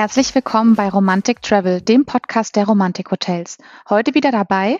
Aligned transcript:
Herzlich 0.00 0.34
willkommen 0.34 0.76
bei 0.76 0.88
Romantic 0.88 1.42
Travel, 1.42 1.82
dem 1.82 2.06
Podcast 2.06 2.56
der 2.56 2.64
Romantik 2.64 3.10
Hotels. 3.10 3.58
Heute 3.90 4.14
wieder 4.14 4.30
dabei 4.30 4.78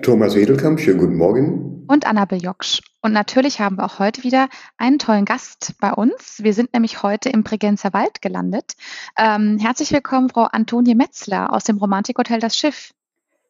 Thomas 0.00 0.36
Edelkamp, 0.36 0.78
schönen 0.78 1.00
guten 1.00 1.16
Morgen. 1.16 1.84
Und 1.88 2.06
Annabel 2.06 2.40
Joksch. 2.40 2.80
Und 3.02 3.12
natürlich 3.12 3.58
haben 3.58 3.78
wir 3.78 3.84
auch 3.84 3.98
heute 3.98 4.22
wieder 4.22 4.48
einen 4.78 5.00
tollen 5.00 5.24
Gast 5.24 5.74
bei 5.80 5.92
uns. 5.92 6.38
Wir 6.40 6.54
sind 6.54 6.72
nämlich 6.72 7.02
heute 7.02 7.30
im 7.30 7.42
Bregenzer 7.42 7.92
Wald 7.92 8.22
gelandet. 8.22 8.74
Ähm, 9.18 9.58
herzlich 9.58 9.90
willkommen, 9.90 10.28
Frau 10.28 10.44
Antonie 10.44 10.94
Metzler 10.94 11.52
aus 11.52 11.64
dem 11.64 11.78
Romantikhotel 11.78 12.38
Das 12.38 12.56
Schiff. 12.56 12.94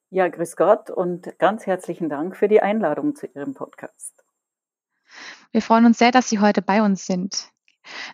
Ja, 0.09 0.27
grüß 0.29 0.57
Gott 0.57 0.89
und 0.89 1.39
ganz 1.39 1.67
herzlichen 1.67 2.09
Dank 2.09 2.35
für 2.35 2.49
die 2.49 2.63
Einladung 2.63 3.15
zu 3.15 3.27
Ihrem 3.27 3.53
Podcast. 3.53 4.25
Wir 5.53 5.61
freuen 5.61 5.85
uns 5.85 5.99
sehr, 5.99 6.13
dass 6.13 6.31
Sie 6.31 6.39
heute 6.39 6.63
bei 6.63 6.81
uns 6.81 7.05
sind. 7.05 7.54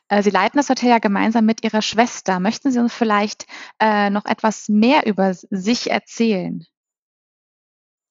Äh, 0.08 0.22
Sie 0.22 0.30
leiten 0.30 0.58
das 0.58 0.68
Hotel 0.68 0.90
ja 0.90 0.98
gemeinsam 0.98 1.46
mit 1.46 1.64
Ihrer 1.64 1.82
Schwester. 1.82 2.40
Möchten 2.40 2.70
Sie 2.70 2.78
uns 2.78 2.92
vielleicht 2.92 3.46
äh, 3.80 4.10
noch 4.10 4.24
etwas 4.26 4.68
mehr 4.68 5.06
über 5.06 5.34
sich 5.34 5.90
erzählen, 5.90 6.64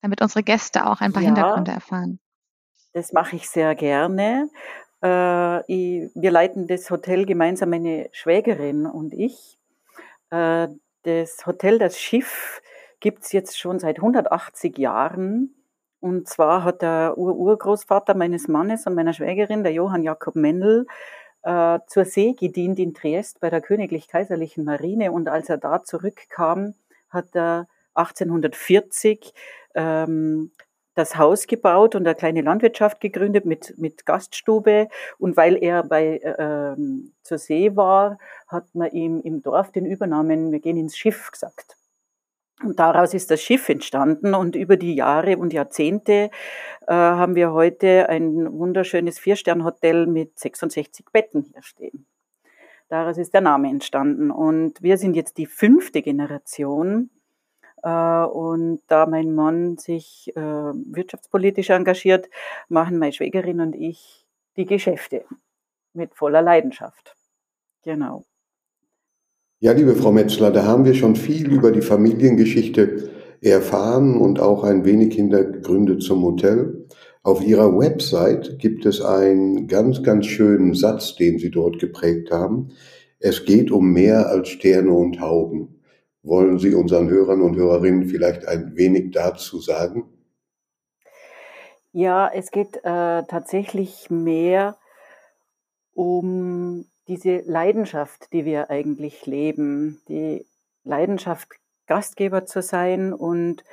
damit 0.02 0.22
unsere 0.22 0.44
Gäste 0.44 0.86
auch 0.86 1.02
ein 1.02 1.14
paar 1.14 1.23
ja, 1.23 1.27
Hintergründe 1.27 1.72
erfahren? 1.72 2.20
Das 2.94 3.14
mache 3.14 3.36
ich 3.36 3.50
sehr 3.50 3.76
gerne. 3.76 4.50
Äh, 5.03 5.59
ich, 5.72 6.12
wir 6.16 6.31
leiten 6.31 6.67
das 6.67 6.90
Hotel 6.90 7.26
gemeinsam, 7.26 7.70
meine 7.70 8.09
Schwägerin 8.12 8.86
und 8.86 9.14
ich. 9.14 9.59
Äh, 10.31 10.67
das 11.03 11.45
Hotel, 11.45 11.80
das 11.80 12.00
Schiff, 12.00 12.62
gibt 13.00 13.23
es 13.23 13.31
jetzt 13.31 13.58
schon 13.58 13.80
seit 13.80 13.97
180 13.97 14.78
Jahren. 14.78 15.56
Und 16.02 16.28
zwar 16.28 16.64
hat 16.64 16.81
der 16.81 17.17
Ur-Urgroßvater 17.17 18.16
meines 18.16 18.47
Mannes 18.47 18.86
und 18.86 18.95
meiner 18.95 19.14
Schwägerin, 19.14 19.64
der 19.64 19.73
Johann 19.73 20.03
Jakob 20.03 20.36
Mendel, 20.36 20.88
äh, 21.44 21.80
zur 21.88 22.06
See 22.06 22.34
gedient 22.34 22.80
in 22.80 22.94
Triest 22.94 23.40
bei 23.40 23.50
der 23.50 23.62
Königlich-Kaiserlichen 23.62 24.64
Marine. 24.64 25.12
Und 25.12 25.28
als 25.28 25.50
er 25.50 25.58
da 25.58 25.84
zurückkam, 25.84 26.76
hat 27.09 27.36
er 27.36 27.68
1840 27.94 29.34
ähm, 29.76 30.52
das 30.96 31.18
Haus 31.18 31.48
gebaut 31.48 31.96
und 31.96 32.06
eine 32.06 32.16
kleine 32.16 32.42
Landwirtschaft 32.42 33.00
gegründet 33.00 33.46
mit, 33.46 33.78
mit 33.78 34.06
Gaststube. 34.06 34.90
Und 35.18 35.38
weil 35.38 35.56
er 35.56 35.84
bei, 35.84 36.18
äh, 36.18 36.36
ähm, 36.38 37.14
zur 37.23 37.38
See 37.38 37.76
war, 37.76 38.20
hat 38.48 38.76
man 38.76 38.92
ihm 38.92 39.22
im 39.22 39.42
Dorf 39.42 39.72
den 39.72 39.86
Übernamen, 39.86 40.52
wir 40.52 40.59
gehen 40.59 40.78
ins 40.78 40.98
Schiff 40.98 41.31
gesagt. 41.31 41.78
Und 42.64 42.80
daraus 42.80 43.14
ist 43.14 43.32
das 43.32 43.42
Schiff 43.42 43.70
entstanden 43.70 44.34
und 44.34 44.56
über 44.56 44.76
die 44.76 44.96
Jahre 44.96 45.38
und 45.38 45.54
Jahrzehnte 45.54 46.30
äh, 46.88 46.94
haben 46.94 47.36
wir 47.36 47.54
heute 47.54 48.10
ein 48.10 48.52
wunderschönes 48.52 49.18
Vier-Stern-Hotel 49.18 50.08
mit 50.08 50.38
66 50.38 51.06
Betten 51.12 51.44
hier 51.44 51.64
stehen. 51.64 52.06
Daraus 52.90 53.18
ist 53.18 53.34
der 53.34 53.42
Name 53.42 53.70
entstanden 53.70 54.32
und 54.32 54.82
wir 54.82 54.98
sind 54.98 55.16
jetzt 55.16 55.38
die 55.38 55.46
fünfte 55.46 56.02
Generation. 56.02 57.10
Äh, 57.84 57.90
und 57.90 58.82
da 58.88 59.06
mein 59.06 59.34
Mann 59.34 59.78
sich 59.78 60.36
äh, 60.36 60.42
wirtschaftspolitisch 60.42 61.70
engagiert, 61.70 62.30
machen 62.68 62.98
meine 62.98 63.14
Schwägerin 63.14 63.62
und 63.62 63.76
ich 63.76 64.26
die 64.58 64.66
Geschäfte 64.66 65.24
mit 65.94 66.14
voller 66.14 66.42
Leidenschaft. 66.42 67.16
Genau. 67.84 68.26
Ja, 69.62 69.74
liebe 69.74 69.94
Frau 69.94 70.14
Metzler, 70.14 70.52
da 70.52 70.64
haben 70.64 70.86
wir 70.86 70.94
schon 70.94 71.18
viel 71.18 71.52
über 71.52 71.74
die 71.74 71.82
Familiengeschichte 71.82 73.10
erfahren 73.42 74.16
und 74.16 74.40
auch 74.40 74.64
ein 74.64 74.86
wenig 74.86 75.14
Hintergründe 75.16 75.97
zum 75.97 76.24
Hotel. 76.24 76.88
Auf 77.24 77.44
Ihrer 77.44 77.78
Website 77.78 78.58
gibt 78.58 78.86
es 78.86 79.02
einen 79.02 79.68
ganz, 79.68 80.02
ganz 80.02 80.28
schönen 80.28 80.75
Satz, 80.75 81.18
den 81.18 81.40
Sie 81.40 81.52
dort 81.52 81.78
geprägt 81.78 82.31
haben. 82.31 82.69
Es 83.19 83.44
geht 83.44 83.69
um 83.69 83.92
mehr 83.92 84.30
als 84.30 84.48
Sterne 84.48 84.94
und 84.94 85.19
Hauben. 85.19 85.81
Wollen 86.24 86.58
Sie 86.58 86.74
unseren 86.74 87.09
Hörern 87.09 87.42
und 87.42 87.58
Hörerinnen 87.58 88.06
vielleicht 88.06 88.48
ein 88.48 88.78
wenig 88.78 89.12
dazu 89.12 89.59
sagen? 89.59 90.06
Ja, 91.92 92.31
es 92.34 92.52
geht 92.52 92.78
äh, 92.78 93.24
tatsächlich 93.28 94.09
mehr 94.09 94.78
um 95.94 96.86
diese 97.09 97.40
Leidenschaft, 97.40 98.31
die 98.31 98.46
wir 98.46 98.70
eigentlich 98.70 99.25
leben, 99.25 100.00
die 100.08 100.46
Leidenschaft, 100.84 101.50
Gastgeber 101.88 102.46
zu 102.46 102.62
sein 102.62 103.14
und 103.14 103.64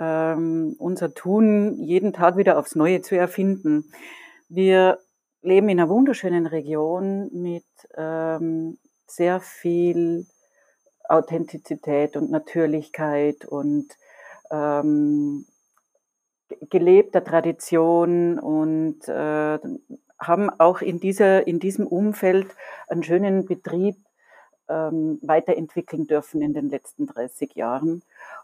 ähm, 0.00 0.74
unser 0.78 1.12
Tun 1.12 1.76
jeden 1.82 2.14
Tag 2.14 2.38
wieder 2.38 2.58
aufs 2.58 2.74
Neue 2.74 3.02
zu 3.02 3.14
erfinden. 3.14 3.92
Wir 4.48 4.98
leben 5.42 5.68
in 5.68 5.78
einer 5.78 5.90
wunderschönen 5.90 6.46
Region 6.46 7.28
mit 7.32 7.66
ähm, 7.94 8.78
sehr 9.06 9.40
viel 9.40 10.26
Authentizität 11.06 12.16
und 12.16 12.30
Natürlichkeit 12.30 13.44
und 13.44 13.86
ähm, 14.50 15.44
gelebter 16.70 17.22
Tradition 17.22 18.38
und 18.38 19.06
äh, 19.08 19.58
haben 20.26 20.50
auch 20.50 20.80
in, 20.80 21.00
dieser, 21.00 21.46
in 21.46 21.58
diesem 21.60 21.86
Umfeld 21.86 22.48
einen 22.88 23.02
schönen 23.02 23.46
Betrieb 23.46 23.96
ähm, 24.68 25.18
weiterentwickeln 25.22 26.06
dürfen 26.06 26.40
in 26.42 26.54
den 26.54 26.68
letzten 26.68 27.06
30 27.06 27.54
Jahren 27.54 28.02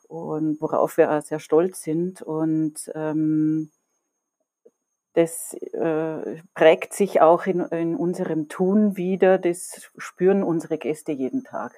und 0.08 0.60
worauf 0.60 0.96
wir 0.96 1.10
auch 1.10 1.22
sehr 1.22 1.40
stolz 1.40 1.82
sind. 1.82 2.22
Und 2.22 2.90
ähm, 2.94 3.70
das 5.14 5.54
äh, 5.54 6.42
prägt 6.54 6.94
sich 6.94 7.20
auch 7.20 7.46
in, 7.46 7.60
in 7.60 7.96
unserem 7.96 8.48
Tun 8.48 8.96
wieder. 8.96 9.38
Das 9.38 9.90
spüren 9.96 10.42
unsere 10.42 10.78
Gäste 10.78 11.12
jeden 11.12 11.44
Tag, 11.44 11.74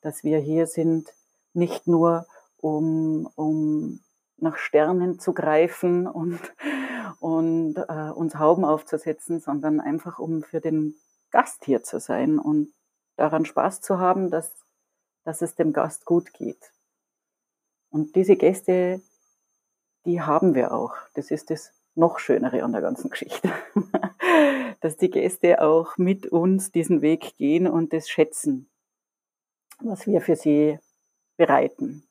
dass 0.00 0.24
wir 0.24 0.38
hier 0.38 0.66
sind, 0.66 1.08
nicht 1.52 1.86
nur 1.86 2.26
um, 2.58 3.28
um 3.36 4.00
nach 4.42 4.56
Sternen 4.56 5.18
zu 5.18 5.32
greifen 5.32 6.06
und 6.06 6.40
und 7.20 7.76
äh, 7.76 8.10
uns 8.10 8.36
Hauben 8.36 8.64
aufzusetzen, 8.64 9.40
sondern 9.40 9.80
einfach 9.80 10.18
um 10.18 10.42
für 10.42 10.60
den 10.60 10.94
Gast 11.30 11.64
hier 11.64 11.82
zu 11.82 12.00
sein 12.00 12.38
und 12.38 12.72
daran 13.16 13.44
Spaß 13.44 13.80
zu 13.82 13.98
haben, 13.98 14.30
dass, 14.30 14.52
dass 15.24 15.42
es 15.42 15.54
dem 15.54 15.72
Gast 15.72 16.06
gut 16.06 16.32
geht. 16.32 16.72
Und 17.90 18.16
diese 18.16 18.36
Gäste, 18.36 19.02
die 20.06 20.22
haben 20.22 20.54
wir 20.54 20.72
auch. 20.72 20.94
Das 21.14 21.30
ist 21.30 21.50
das 21.50 21.72
noch 21.94 22.18
Schönere 22.18 22.62
an 22.62 22.72
der 22.72 22.80
ganzen 22.80 23.10
Geschichte. 23.10 23.52
dass 24.80 24.96
die 24.96 25.10
Gäste 25.10 25.60
auch 25.60 25.98
mit 25.98 26.26
uns 26.26 26.72
diesen 26.72 27.02
Weg 27.02 27.36
gehen 27.36 27.66
und 27.66 27.92
das 27.92 28.08
schätzen, 28.08 28.70
was 29.80 30.06
wir 30.06 30.22
für 30.22 30.36
sie 30.36 30.78
bereiten. 31.36 32.04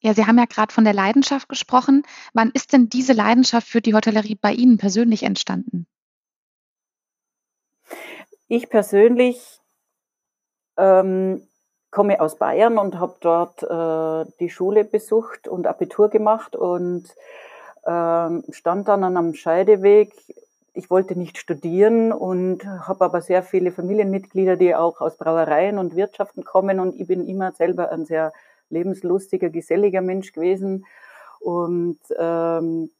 Ja, 0.00 0.14
Sie 0.14 0.26
haben 0.26 0.38
ja 0.38 0.44
gerade 0.44 0.72
von 0.72 0.84
der 0.84 0.94
Leidenschaft 0.94 1.48
gesprochen. 1.48 2.04
Wann 2.32 2.50
ist 2.52 2.72
denn 2.72 2.88
diese 2.88 3.12
Leidenschaft 3.12 3.66
für 3.66 3.80
die 3.80 3.94
Hotellerie 3.94 4.38
bei 4.40 4.52
Ihnen 4.52 4.78
persönlich 4.78 5.24
entstanden? 5.24 5.86
Ich 8.46 8.70
persönlich 8.70 9.60
ähm, 10.76 11.42
komme 11.90 12.20
aus 12.20 12.36
Bayern 12.38 12.78
und 12.78 12.98
habe 12.98 13.16
dort 13.20 13.62
äh, 13.62 14.30
die 14.40 14.50
Schule 14.50 14.84
besucht 14.84 15.48
und 15.48 15.66
Abitur 15.66 16.08
gemacht 16.08 16.54
und 16.54 17.04
ähm, 17.84 18.44
stand 18.50 18.88
dann 18.88 19.04
an 19.04 19.16
einem 19.16 19.34
Scheideweg. 19.34 20.12
Ich 20.74 20.90
wollte 20.90 21.18
nicht 21.18 21.38
studieren 21.38 22.12
und 22.12 22.64
habe 22.64 23.04
aber 23.04 23.20
sehr 23.20 23.42
viele 23.42 23.72
Familienmitglieder, 23.72 24.56
die 24.56 24.76
auch 24.76 25.00
aus 25.00 25.16
Brauereien 25.16 25.76
und 25.78 25.96
Wirtschaften 25.96 26.44
kommen 26.44 26.78
und 26.78 26.94
ich 27.00 27.08
bin 27.08 27.26
immer 27.26 27.52
selber 27.52 27.90
ein 27.90 28.06
sehr 28.06 28.32
lebenslustiger, 28.70 29.50
geselliger 29.50 30.00
Mensch 30.00 30.32
gewesen. 30.32 30.84
Und 31.40 31.98
ähm, 32.16 32.90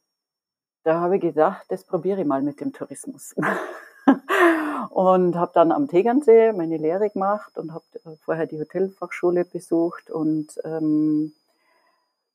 da 0.83 0.99
habe 1.01 1.15
ich 1.15 1.21
gedacht, 1.21 1.65
das 1.69 1.83
probiere 1.83 2.21
ich 2.21 2.27
mal 2.27 2.41
mit 2.41 2.61
dem 2.61 2.73
Tourismus. 2.73 3.35
und 4.89 5.35
habe 5.35 5.51
dann 5.53 5.71
am 5.71 5.87
Tegernsee 5.87 6.51
meine 6.53 6.77
Lehre 6.77 7.09
gemacht 7.09 7.57
und 7.57 7.73
habe 7.73 7.83
äh, 8.05 8.15
vorher 8.21 8.47
die 8.47 8.59
Hotelfachschule 8.59 9.45
besucht 9.45 10.09
und 10.09 10.59
ähm, 10.63 11.33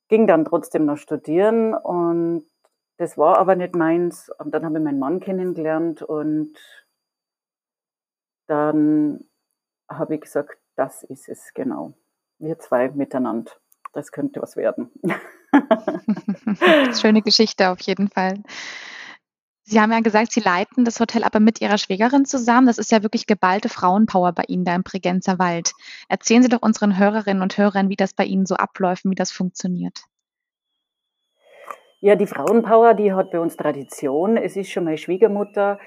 ging 0.07 0.27
dann 0.27 0.45
trotzdem 0.45 0.85
noch 0.85 0.97
studieren 0.97 1.73
und 1.73 2.45
das 2.97 3.17
war 3.17 3.39
aber 3.39 3.55
nicht 3.55 3.75
meins. 3.75 4.31
Und 4.37 4.53
dann 4.53 4.63
habe 4.63 4.77
ich 4.77 4.83
meinen 4.83 4.99
Mann 4.99 5.19
kennengelernt 5.19 6.01
und 6.01 6.55
dann 8.47 9.25
habe 9.89 10.15
ich 10.15 10.21
gesagt, 10.21 10.57
das 10.75 11.03
ist 11.03 11.27
es 11.27 11.53
genau 11.53 11.93
wir 12.39 12.59
zwei 12.59 12.89
miteinander. 12.89 13.51
Das 13.93 14.11
könnte 14.11 14.41
was 14.41 14.57
werden. 14.57 14.91
Schöne 16.99 17.21
Geschichte 17.21 17.69
auf 17.69 17.79
jeden 17.81 18.09
Fall. 18.09 18.43
Sie 19.67 19.81
haben 19.81 19.91
ja 19.91 20.01
gesagt, 20.01 20.31
Sie 20.31 20.41
leiten 20.41 20.85
das 20.85 20.99
Hotel 20.99 21.23
aber 21.23 21.39
mit 21.39 21.59
Ihrer 21.59 21.79
Schwägerin 21.79 22.25
zusammen. 22.25 22.67
Das 22.67 22.77
ist 22.77 22.91
ja 22.91 23.01
wirklich 23.01 23.25
geballte 23.25 23.67
Frauenpower 23.67 24.31
bei 24.31 24.43
Ihnen 24.47 24.63
da 24.63 24.75
im 24.75 24.83
Bregenzer 24.83 25.39
Wald. 25.39 25.71
Erzählen 26.07 26.43
Sie 26.43 26.49
doch 26.49 26.61
unseren 26.61 26.99
Hörerinnen 26.99 27.41
und 27.41 27.57
Hörern, 27.57 27.89
wie 27.89 27.95
das 27.95 28.13
bei 28.13 28.25
Ihnen 28.25 28.45
so 28.45 28.55
abläuft, 28.55 29.05
wie 29.05 29.15
das 29.15 29.31
funktioniert. 29.31 30.03
Ja, 31.99 32.15
die 32.15 32.27
Frauenpower, 32.27 32.93
die 32.93 33.13
hat 33.13 33.31
bei 33.31 33.39
uns 33.39 33.57
Tradition. 33.57 34.37
Es 34.37 34.55
ist 34.55 34.69
schon 34.69 34.83
meine 34.83 34.99
Schwiegermutter 34.99 35.79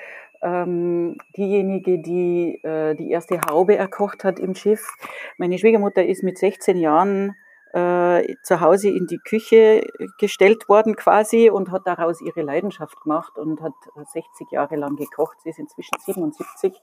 ähm, 0.42 1.16
diejenige, 1.36 1.98
die 1.98 2.60
äh, 2.62 2.94
die 2.94 3.10
erste 3.10 3.40
Haube 3.48 3.76
erkocht 3.76 4.24
hat 4.24 4.38
im 4.38 4.54
Schiff. 4.54 4.88
Meine 5.36 5.58
Schwiegermutter 5.58 6.04
ist 6.04 6.22
mit 6.22 6.38
16 6.38 6.76
Jahren 6.76 7.34
äh, 7.72 8.34
zu 8.42 8.60
Hause 8.60 8.88
in 8.88 9.06
die 9.06 9.18
Küche 9.18 9.86
gestellt 10.18 10.68
worden 10.68 10.96
quasi 10.96 11.50
und 11.50 11.70
hat 11.70 11.86
daraus 11.86 12.20
ihre 12.20 12.42
Leidenschaft 12.42 13.00
gemacht 13.02 13.36
und 13.38 13.60
hat 13.60 13.74
60 14.12 14.50
Jahre 14.50 14.76
lang 14.76 14.96
gekocht. 14.96 15.38
Sie 15.42 15.50
ist 15.50 15.58
inzwischen 15.58 15.98
77 16.04 16.80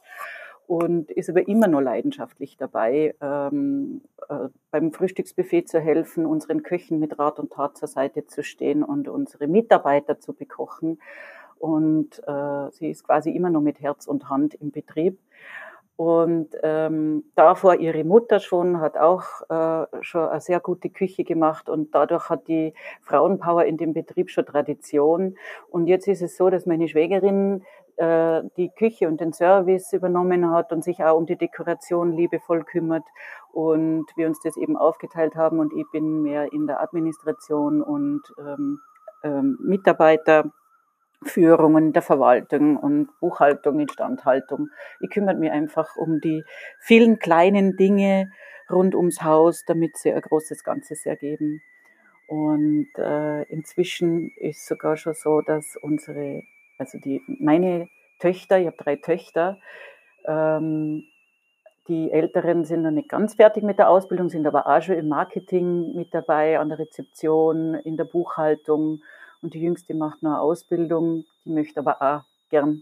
und 0.68 1.12
ist 1.12 1.30
aber 1.30 1.48
immer 1.48 1.68
noch 1.68 1.82
leidenschaftlich 1.82 2.58
dabei, 2.58 3.16
ähm, 3.22 4.02
äh, 4.30 4.50
beim 4.72 4.92
Frühstücksbuffet 4.92 5.68
zu 5.68 5.80
helfen, 5.80 6.26
unseren 6.26 6.64
Köchen 6.64 7.00
mit 7.00 7.20
Rat 7.20 7.40
und 7.40 7.54
Tat 7.54 7.78
zur 7.78 7.88
Seite 7.88 8.26
zu 8.26 8.44
stehen 8.44 8.84
und 8.84 9.08
unsere 9.08 9.48
Mitarbeiter 9.48 10.20
zu 10.20 10.34
bekochen. 10.34 11.00
Und 11.60 12.22
äh, 12.28 12.72
sie 12.72 12.90
ist 12.90 13.04
quasi 13.04 13.32
immer 13.32 13.50
noch 13.50 13.62
mit 13.62 13.82
Herz 13.82 14.08
und 14.08 14.30
Hand 14.30 14.54
im 14.56 14.72
Betrieb. 14.72 15.18
Und 15.98 16.50
ähm, 16.62 17.24
davor 17.36 17.76
ihre 17.76 18.04
Mutter 18.04 18.42
schon, 18.42 18.82
hat 18.82 18.98
auch 18.98 19.24
äh, 19.50 19.88
schon 20.02 20.28
eine 20.28 20.42
sehr 20.42 20.60
gute 20.60 20.90
Küche 20.90 21.24
gemacht 21.24 21.70
und 21.70 21.96
dadurch 21.96 22.30
hat 22.30 22.50
die 22.50 22.74
Frauenpower 23.02 23.64
in 23.64 23.78
dem 23.78 23.94
Betrieb 23.94 24.30
schon 24.30 24.46
Tradition. 24.46 25.38
Und 25.70 25.88
jetzt 25.88 26.10
ist 26.10 26.22
es 26.22 26.36
so, 26.36 26.50
dass 26.50 26.66
meine 26.66 26.90
Schwägerin 26.90 27.64
äh, 27.96 28.44
die 28.58 28.72
Küche 28.78 29.08
und 29.08 29.22
den 29.22 29.32
Service 29.32 29.94
übernommen 29.94 30.52
hat 30.52 30.74
und 30.74 30.84
sich 30.84 31.02
auch 31.02 31.16
um 31.16 31.26
die 31.26 31.38
Dekoration 31.38 32.12
liebevoll 32.12 32.66
kümmert 32.66 33.06
und 33.54 34.06
wir 34.18 34.28
uns 34.28 34.42
das 34.42 34.58
eben 34.58 34.76
aufgeteilt 34.76 35.38
haben 35.38 35.60
und 35.60 35.72
ich 35.72 35.86
bin 35.94 36.22
mehr 36.22 36.52
in 36.52 36.68
der 36.68 36.82
Administration 36.82 37.82
und 37.82 38.22
ähm, 38.38 38.82
ähm, 39.24 39.58
Mitarbeiter 39.62 40.52
Führungen 41.24 41.94
der 41.94 42.02
Verwaltung 42.02 42.78
und 42.78 43.10
Buchhaltung, 43.20 43.80
Instandhaltung. 43.80 44.70
Ich 45.00 45.10
kümmere 45.10 45.36
mich 45.36 45.52
einfach 45.52 45.96
um 45.96 46.20
die 46.22 46.44
vielen 46.80 47.20
kleinen 47.20 47.78
Dinge 47.78 48.32
rund 48.70 48.96
ums 48.96 49.22
Haus, 49.22 49.64
damit 49.66 49.98
sie 49.98 50.14
ein 50.14 50.22
großes 50.22 50.64
Ganzes 50.64 51.06
ergeben. 51.06 51.62
Und 52.28 52.90
äh, 52.98 53.44
inzwischen 53.44 54.32
ist 54.38 54.66
sogar 54.66 54.98
schon 54.98 55.14
so, 55.14 55.42
dass 55.42 55.78
unsere, 55.82 56.44
also 56.78 56.98
die, 56.98 57.22
meine 57.28 57.88
Töchter, 58.20 58.58
ich 58.58 58.68
habe 58.68 58.78
drei 58.78 58.96
Töchter, 58.96 59.60
ähm, 60.26 61.04
die 61.88 62.12
Älteren 62.12 62.66
sind 62.66 62.82
noch 62.82 62.92
nicht 62.92 63.10
ganz 63.10 63.36
fertig 63.36 63.64
mit 63.64 63.78
der 63.78 63.90
Ausbildung, 63.90 64.30
sind 64.30 64.48
aber 64.48 64.66
auch 64.66 64.82
schon 64.82 64.96
im 64.96 65.08
Marketing 65.08 65.94
mit 65.94 66.16
dabei, 66.16 66.58
an 66.58 66.70
der 66.70 66.80
Rezeption, 66.80 67.76
in 67.76 67.96
der 67.96 68.06
Buchhaltung 68.06 69.04
und 69.46 69.54
die 69.54 69.62
Jüngste 69.62 69.94
macht 69.94 70.24
noch 70.24 70.32
eine 70.32 70.42
Ausbildung, 70.42 71.24
die 71.46 71.52
möchte 71.52 71.80
aber 71.80 72.02
auch 72.02 72.24
gern 72.50 72.82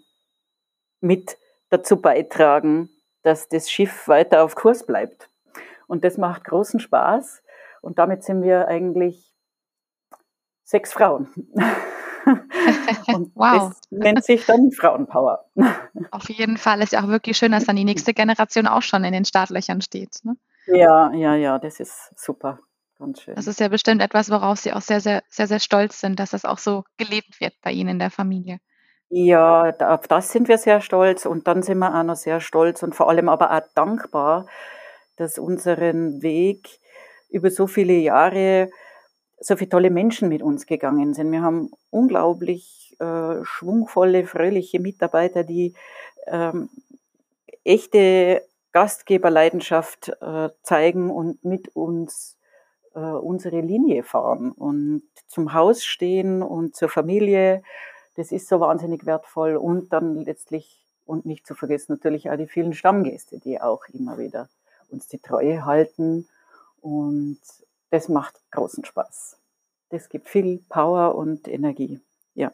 mit 1.02 1.38
dazu 1.70 1.98
beitragen, 1.98 2.90
dass 3.22 3.50
das 3.50 3.70
Schiff 3.70 4.08
weiter 4.08 4.46
auf 4.46 4.56
Kurs 4.56 4.86
bleibt. 4.86 5.30
Und 5.88 6.06
das 6.06 6.18
macht 6.18 6.46
großen 6.46 6.80
Spaß. 6.80 7.44
Und 7.82 8.00
damit 8.00 8.24
sind 8.24 8.44
wir 8.44 8.70
eigentlich 8.70 9.34
sechs 10.64 10.94
Frauen. 10.94 11.28
Und 13.14 13.34
wow. 13.36 13.74
das 13.74 13.82
nennt 13.92 14.24
sich 14.24 14.46
dann 14.46 14.72
Frauenpower. 14.72 15.44
Auf 16.12 16.30
jeden 16.30 16.56
Fall 16.56 16.82
ist 16.82 16.94
ja 16.94 17.04
auch 17.04 17.10
wirklich 17.10 17.36
schön, 17.36 17.52
dass 17.52 17.66
dann 17.66 17.76
die 17.76 17.84
nächste 17.92 18.14
Generation 18.14 18.68
auch 18.68 18.84
schon 18.84 19.04
in 19.04 19.12
den 19.12 19.26
Startlöchern 19.26 19.82
steht. 19.82 20.20
Ne? 20.24 20.38
Ja, 20.68 21.12
ja, 21.12 21.36
ja, 21.36 21.60
das 21.60 21.82
ist 21.82 22.18
super. 22.18 22.60
Das 23.36 23.48
ist 23.48 23.60
ja 23.60 23.68
bestimmt 23.68 24.02
etwas, 24.02 24.30
worauf 24.30 24.60
Sie 24.60 24.74
auch 24.74 24.82
sehr, 24.82 25.00
sehr, 25.00 25.24
sehr, 25.30 25.48
sehr 25.48 25.60
stolz 25.60 26.00
sind, 26.00 26.20
dass 26.20 26.32
das 26.32 26.46
auch 26.46 26.58
so 26.58 26.84
gelebt 26.98 27.40
wird 27.40 27.54
bei 27.62 27.72
Ihnen 27.72 27.90
in 27.90 28.00
der 28.00 28.12
Familie. 28.12 28.60
Ja, 29.10 29.72
auf 29.80 30.08
das 30.08 30.32
sind 30.32 30.48
wir 30.48 30.58
sehr 30.58 30.82
stolz 30.82 31.26
und 31.26 31.48
dann 31.48 31.62
sind 31.62 31.78
wir 31.78 31.94
auch 31.94 32.04
noch 32.04 32.16
sehr 32.16 32.40
stolz 32.40 32.82
und 32.82 32.96
vor 32.96 33.10
allem 33.10 33.30
aber 33.30 33.52
auch 33.52 33.62
dankbar, 33.76 34.48
dass 35.18 35.38
unseren 35.38 36.22
Weg 36.22 36.80
über 37.30 37.52
so 37.52 37.68
viele 37.68 37.94
Jahre 37.94 38.70
so 39.40 39.56
viele 39.56 39.70
tolle 39.70 39.90
Menschen 39.90 40.30
mit 40.30 40.42
uns 40.42 40.66
gegangen 40.66 41.14
sind. 41.14 41.32
Wir 41.32 41.42
haben 41.42 41.72
unglaublich 41.90 42.96
äh, 43.00 43.44
schwungvolle, 43.44 44.26
fröhliche 44.26 44.80
Mitarbeiter, 44.80 45.44
die 45.44 45.74
ähm, 46.28 46.70
echte 47.64 48.44
Gastgeberleidenschaft 48.72 50.10
äh, 50.22 50.50
zeigen 50.64 51.12
und 51.12 51.44
mit 51.44 51.76
uns 51.76 52.38
äh, 52.96 53.00
unsere 53.00 53.62
Linie 53.62 54.04
fahren 54.04 54.52
und 54.52 55.04
zum 55.28 55.54
Haus 55.54 55.84
stehen 55.84 56.42
und 56.42 56.76
zur 56.76 56.90
Familie. 56.90 57.64
Das 58.16 58.32
ist 58.32 58.48
so 58.48 58.60
wahnsinnig 58.60 59.06
wertvoll 59.06 59.56
und 59.56 59.92
dann 59.92 60.24
letztlich 60.26 60.80
und 61.06 61.26
nicht 61.26 61.46
zu 61.46 61.56
vergessen 61.56 61.94
natürlich 61.94 62.30
auch 62.30 62.38
die 62.38 62.48
vielen 62.48 62.74
Stammgäste, 62.74 63.40
die 63.40 63.60
auch 63.60 63.84
immer 63.92 64.18
wieder 64.18 64.50
uns 64.90 65.08
die 65.08 65.20
Treue 65.20 65.66
halten 65.66 66.28
und 66.82 67.40
das 67.90 68.10
macht 68.10 68.36
großen 68.52 68.86
Spaß. 68.86 69.38
Das 69.90 70.10
gibt 70.10 70.30
viel 70.30 70.62
Power 70.70 71.16
und 71.16 71.48
Energie. 71.48 72.00
Ja. 72.36 72.52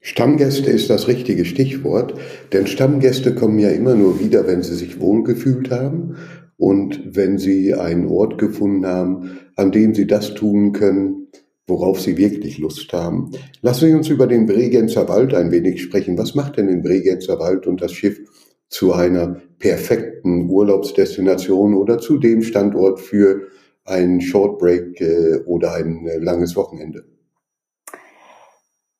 Stammgäste 0.00 0.70
ist 0.70 0.90
das 0.90 1.08
richtige 1.08 1.44
Stichwort, 1.44 2.14
denn 2.52 2.66
Stammgäste 2.66 3.34
kommen 3.34 3.58
ja 3.58 3.70
immer 3.70 3.94
nur 3.94 4.20
wieder, 4.20 4.46
wenn 4.46 4.62
sie 4.62 4.74
sich 4.74 5.00
wohlgefühlt 5.00 5.70
haben 5.70 6.16
und 6.58 7.16
wenn 7.16 7.38
Sie 7.38 7.74
einen 7.74 8.06
Ort 8.06 8.38
gefunden 8.38 8.86
haben, 8.86 9.38
an 9.56 9.72
dem 9.72 9.94
Sie 9.94 10.06
das 10.06 10.34
tun 10.34 10.72
können, 10.72 11.28
worauf 11.66 12.00
Sie 12.00 12.16
wirklich 12.16 12.58
Lust 12.58 12.92
haben. 12.92 13.32
Lassen 13.60 13.88
Sie 13.88 13.94
uns 13.94 14.08
über 14.08 14.26
den 14.26 14.46
Bregenzer 14.46 15.08
Wald 15.08 15.34
ein 15.34 15.50
wenig 15.50 15.82
sprechen. 15.82 16.16
Was 16.16 16.34
macht 16.34 16.56
denn 16.56 16.68
den 16.68 16.82
Bregenzer 16.82 17.38
Wald 17.38 17.66
und 17.66 17.82
das 17.82 17.92
Schiff 17.92 18.20
zu 18.68 18.92
einer 18.92 19.40
perfekten 19.58 20.48
Urlaubsdestination 20.48 21.74
oder 21.74 21.98
zu 21.98 22.18
dem 22.18 22.42
Standort 22.42 23.00
für 23.00 23.48
einen 23.84 24.20
Shortbreak 24.20 25.00
äh, 25.00 25.36
oder 25.46 25.74
ein 25.74 26.06
äh, 26.06 26.18
langes 26.18 26.56
Wochenende? 26.56 27.04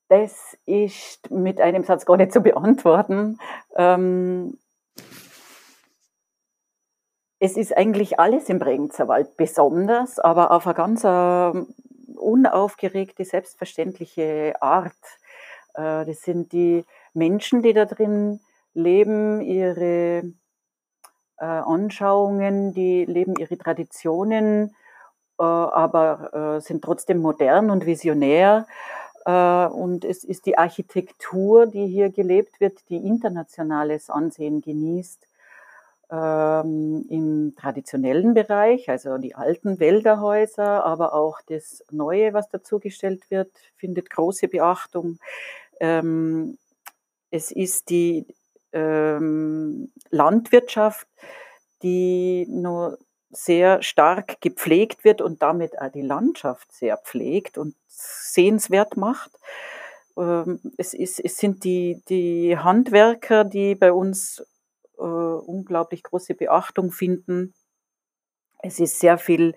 Das 0.09 0.57
ist 0.67 1.31
mit 1.31 1.61
einem 1.61 1.83
Satz 1.83 2.07
gar 2.07 2.17
nicht 2.17 2.33
zu 2.33 2.41
beantworten. 2.41 3.39
Ähm, 3.77 4.59
es 7.39 7.57
ist 7.57 7.77
eigentlich 7.77 8.19
alles 8.19 8.49
im 8.49 8.59
Bregenzerwald 8.59 9.37
besonders, 9.37 10.19
aber 10.19 10.51
auf 10.53 10.67
eine 10.67 10.75
ganz 10.75 11.05
äh, 11.05 11.53
unaufgeregte, 12.17 13.25
selbstverständliche 13.25 14.55
Art. 14.61 14.93
Äh, 15.75 16.07
das 16.07 16.23
sind 16.23 16.53
die 16.53 16.85
Menschen, 17.13 17.63
die 17.63 17.75
da 17.75 17.85
drin 17.85 18.41
leben, 18.75 19.41
ihre 19.43 20.33
äh, 21.39 21.45
Anschauungen, 21.45 22.73
die 22.73 23.05
leben 23.05 23.35
ihre 23.39 23.59
Traditionen, 23.59 24.75
äh, 25.39 25.43
aber 25.43 26.61
sind 26.63 26.83
trotzdem 26.83 27.21
modern 27.21 27.71
und 27.71 27.85
visionär. 27.85 28.67
Und 29.27 30.05
es 30.05 30.23
ist 30.23 30.47
die 30.47 30.57
Architektur, 30.57 31.67
die 31.67 31.89
hier 31.89 32.11
gelebt 32.11 32.61
wird, 32.61 32.89
die 32.89 33.05
internationales 33.05 34.09
Ansehen 34.09 34.61
genießt 34.61 35.27
ähm, 36.11 37.05
im 37.09 37.55
traditionellen 37.57 38.35
Bereich, 38.35 38.89
also 38.89 39.19
die 39.19 39.35
alten 39.35 39.81
Wälderhäuser, 39.81 40.85
aber 40.85 41.15
auch 41.15 41.41
das 41.47 41.85
Neue, 41.91 42.33
was 42.33 42.49
dazugestellt 42.49 43.31
wird, 43.31 43.51
findet 43.77 44.11
große 44.11 44.49
Beachtung. 44.49 45.19
Ähm, 45.81 46.59
es 47.31 47.51
ist 47.51 47.91
die 47.91 48.27
ähm, 48.73 49.91
Landwirtschaft, 50.11 51.09
die 51.83 52.47
nur 52.49 52.99
sehr 53.31 53.83
stark 53.83 54.41
gepflegt 54.41 55.05
wird 55.05 55.21
und 55.21 55.43
damit 55.43 55.81
auch 55.81 55.91
die 55.91 56.03
Landschaft 56.03 56.73
sehr 56.73 56.97
pflegt 56.97 57.59
und 57.59 57.75
sehenswert 57.89 58.97
macht. 58.97 59.33
Ähm, 60.17 60.61
es, 60.77 60.95
ist, 60.95 61.21
es 61.21 61.37
sind 61.37 61.65
die, 61.65 62.03
die 62.09 62.57
Handwerker, 62.57 63.45
die 63.45 63.75
bei 63.75 63.93
uns 63.93 64.47
äh, 64.99 65.03
unglaublich 65.03 66.03
große 66.03 66.35
Beachtung 66.35 66.91
finden. 66.91 67.55
Es 68.63 68.81
ist 68.81 69.01
sehr 69.01 69.19
viel 69.19 69.55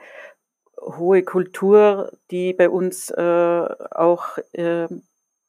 hohe 0.81 1.23
Kultur, 1.23 2.11
die 2.31 2.53
bei 2.53 2.69
uns 2.69 3.09
äh, 3.09 3.67
auch 3.91 4.37
äh, 4.53 4.87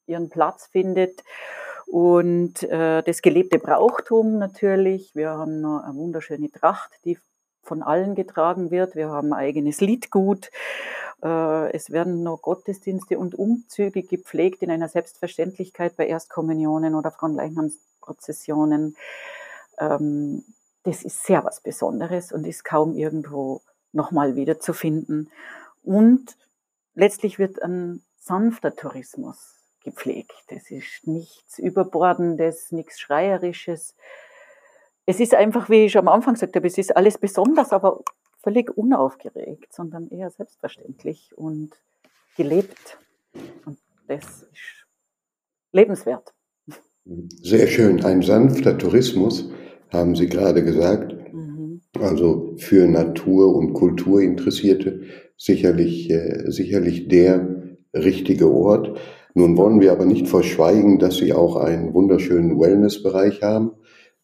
ihren 0.06 0.30
Platz 0.30 0.66
findet. 0.66 1.22
Und 1.86 2.62
äh, 2.64 3.02
das 3.02 3.22
gelebte 3.22 3.58
Brauchtum 3.58 4.38
natürlich. 4.38 5.14
Wir 5.14 5.30
haben 5.30 5.60
noch 5.60 5.82
eine 5.82 5.96
wunderschöne 5.96 6.50
Tracht, 6.50 6.92
die 7.04 7.18
von 7.62 7.82
allen 7.82 8.14
getragen 8.14 8.70
wird. 8.70 8.94
Wir 8.94 9.08
haben 9.08 9.32
ein 9.32 9.38
eigenes 9.38 9.80
Liedgut. 9.80 10.50
Äh, 11.22 11.72
es 11.72 11.90
werden 11.90 12.22
noch 12.22 12.42
Gottesdienste 12.42 13.18
und 13.18 13.34
Umzüge 13.34 14.02
gepflegt 14.02 14.62
in 14.62 14.70
einer 14.70 14.88
Selbstverständlichkeit 14.88 15.96
bei 15.96 16.06
Erstkommunionen 16.06 16.94
oder 16.94 17.10
Fronleichnamsprozessionen 17.10 18.96
ähm, 19.80 20.44
das 20.84 21.02
ist 21.02 21.24
sehr 21.24 21.44
was 21.44 21.60
Besonderes 21.60 22.32
und 22.32 22.46
ist 22.46 22.64
kaum 22.64 22.94
irgendwo 22.94 23.62
nochmal 23.92 24.36
wiederzufinden. 24.36 25.30
Und 25.82 26.36
letztlich 26.94 27.38
wird 27.38 27.62
ein 27.62 28.02
sanfter 28.18 28.74
Tourismus 28.74 29.56
gepflegt. 29.82 30.44
Es 30.48 30.70
ist 30.70 31.06
nichts 31.06 31.58
Überbordendes, 31.58 32.70
nichts 32.72 33.00
Schreierisches. 33.00 33.94
Es 35.06 35.20
ist 35.20 35.34
einfach, 35.34 35.68
wie 35.70 35.86
ich 35.86 35.96
am 35.96 36.08
Anfang 36.08 36.34
gesagt 36.34 36.54
habe, 36.54 36.66
es 36.66 36.78
ist 36.78 36.96
alles 36.96 37.18
besonders, 37.18 37.72
aber 37.72 38.02
völlig 38.42 38.76
unaufgeregt, 38.76 39.72
sondern 39.72 40.08
eher 40.08 40.30
selbstverständlich 40.30 41.36
und 41.36 41.72
gelebt. 42.36 42.98
Und 43.64 43.78
das 44.06 44.42
ist 44.42 44.86
lebenswert. 45.72 46.32
Sehr 47.42 47.66
schön. 47.66 48.04
Ein 48.04 48.22
sanfter 48.22 48.76
Tourismus, 48.76 49.50
haben 49.92 50.14
Sie 50.14 50.26
gerade 50.26 50.64
gesagt. 50.64 51.14
Mhm. 51.32 51.80
Also 51.98 52.54
für 52.56 52.86
Natur- 52.86 53.54
und 53.54 53.74
Kulturinteressierte 53.74 55.02
sicherlich, 55.36 56.10
äh, 56.10 56.50
sicherlich 56.50 57.08
der 57.08 57.76
richtige 57.94 58.50
Ort. 58.52 58.98
Nun 59.34 59.56
wollen 59.56 59.80
wir 59.80 59.92
aber 59.92 60.06
nicht 60.06 60.28
verschweigen, 60.28 60.98
dass 60.98 61.16
Sie 61.16 61.32
auch 61.32 61.56
einen 61.56 61.94
wunderschönen 61.94 62.58
Wellnessbereich 62.58 63.42
haben 63.42 63.72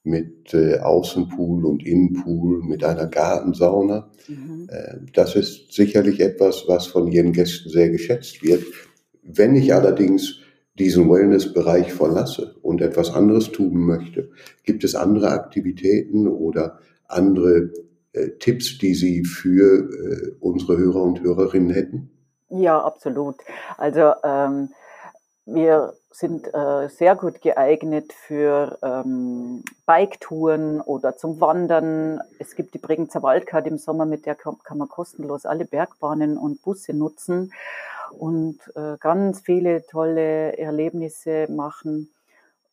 mit 0.03 0.55
äh, 0.55 0.79
Außenpool 0.79 1.65
und 1.67 1.85
Innenpool, 1.85 2.63
mit 2.63 2.85
einer 2.85 3.07
Gartensauna. 3.07 4.11
Mhm. 4.29 4.69
Äh, 4.71 4.99
das 5.13 5.35
ist 5.35 5.73
sicherlich 5.73 6.21
etwas, 6.21 6.65
was 6.69 6.87
von 6.87 7.11
Ihren 7.11 7.33
Gästen 7.33 7.71
sehr 7.71 7.91
geschätzt 7.91 8.43
wird. 8.45 8.63
Wenn 9.23 9.57
ich 9.57 9.75
allerdings 9.75 10.41
diesen 10.79 11.11
Wellnessbereich 11.11 11.93
verlasse 11.93 12.55
und 12.63 12.83
etwas 12.83 13.15
anderes 13.15 13.53
tun 13.53 13.79
möchte, 13.79 14.31
gibt 14.65 14.85
es 14.85 14.95
andere 14.95 15.31
Aktivitäten 15.31 16.29
oder 16.29 16.79
andere 17.09 17.71
äh, 18.13 18.31
Tipps, 18.39 18.79
die 18.79 18.95
Sie 18.95 19.25
für 19.25 19.89
äh, 19.91 20.33
unsere 20.41 20.77
Hörer 20.77 21.03
und 21.03 21.23
Hörerinnen 21.23 21.71
hätten? 21.71 22.11
Ja, 22.49 22.81
absolut. 22.81 23.37
Also 23.77 24.13
ähm, 24.23 24.71
wir 25.47 25.95
sind 26.11 26.47
äh, 26.55 26.89
sehr 26.89 27.15
gut 27.15 27.43
geeignet 27.43 28.13
für 28.13 28.79
ähm, 28.83 29.63
Biketouren 29.87 30.81
oder 30.81 31.17
zum 31.17 31.41
Wandern. 31.41 32.21
Es 32.39 32.55
gibt 32.55 32.73
die 32.75 32.79
Bregenzer 32.79 33.23
Waldkarte 33.23 33.69
im 33.69 33.79
Sommer, 33.79 34.07
mit 34.07 34.25
der 34.25 34.35
kann, 34.35 34.57
kann, 34.65 34.79
man 34.79 34.89
kostenlos 34.89 35.45
alle 35.45 35.67
Bergbahnen 35.67 36.39
und 36.39 36.63
Busse 36.63 36.95
nutzen 36.95 37.53
und 38.11 38.59
äh, 38.75 38.97
ganz 38.99 39.41
viele 39.41 39.85
tolle 39.87 40.57
Erlebnisse 40.57 41.47
machen. 41.51 42.11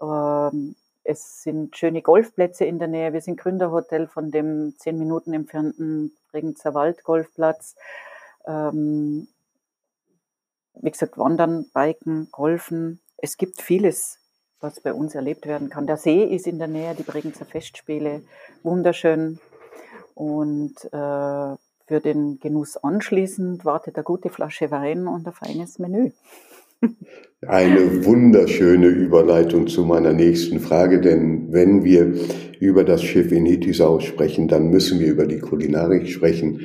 Ähm, 0.02 0.76
es 1.04 1.44
sind 1.44 1.76
schöne 1.78 2.02
Golfplätze 2.02 2.66
in 2.66 2.80
der 2.80 2.88
Nähe. 2.88 3.14
Wir 3.14 3.22
sind 3.22 3.40
Gründerhotel 3.40 4.08
von 4.08 4.32
dem 4.32 4.76
zehn 4.78 4.98
Minuten 4.98 5.34
entfernten 5.34 6.16
Bregenzer 6.32 6.74
Waldgolfplatz. 6.74 7.76
Ähm, 8.46 9.28
wie 10.76 10.92
gesagt, 10.92 11.18
Wandern, 11.18 11.70
Biken, 11.74 12.30
Golfen. 12.32 13.00
Es 13.18 13.38
gibt 13.38 13.62
vieles, 13.62 14.20
was 14.60 14.80
bei 14.80 14.94
uns 14.94 15.14
erlebt 15.14 15.46
werden 15.46 15.70
kann. 15.70 15.88
Der 15.88 15.98
See 15.98 16.24
ist 16.24 16.48
in 16.48 16.58
der 16.58 16.68
Nähe, 16.68 16.96
die 16.96 17.04
Bregenzer 17.04 17.46
Festspiele, 17.46 18.24
wunderschön. 18.64 19.40
Und 20.16 20.76
äh, 20.92 21.56
für 21.86 22.00
den 22.00 22.40
Genuss 22.40 22.78
anschließend 22.78 23.66
wartet 23.66 23.96
eine 23.96 24.04
gute 24.04 24.30
Flasche 24.30 24.72
Wein 24.72 25.08
und 25.08 25.28
ein 25.28 25.34
feines 25.34 25.80
Menü. 25.80 26.12
Eine 27.48 28.06
wunderschöne 28.06 28.88
Überleitung 28.88 29.68
zu 29.68 29.84
meiner 29.84 30.14
nächsten 30.14 30.62
Frage, 30.62 31.02
denn 31.02 31.52
wenn 31.52 31.84
wir 31.84 32.14
über 32.60 32.86
das 32.86 33.04
Schiff 33.04 33.34
in 33.34 33.46
Hitisau 33.46 34.00
sprechen, 34.00 34.48
dann 34.48 34.70
müssen 34.70 35.00
wir 35.00 35.08
über 35.08 35.28
die 35.28 35.40
Kulinarik 35.40 36.08
sprechen, 36.08 36.62